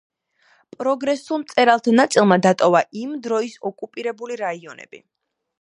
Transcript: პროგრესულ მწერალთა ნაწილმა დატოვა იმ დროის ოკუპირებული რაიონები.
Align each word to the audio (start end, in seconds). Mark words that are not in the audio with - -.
პროგრესულ 0.77 1.43
მწერალთა 1.43 1.93
ნაწილმა 1.99 2.39
დატოვა 2.47 2.83
იმ 3.05 3.15
დროის 3.29 3.61
ოკუპირებული 3.73 4.43
რაიონები. 4.47 5.07